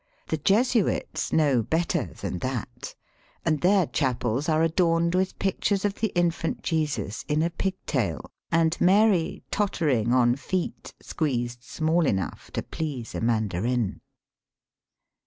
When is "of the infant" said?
5.85-6.63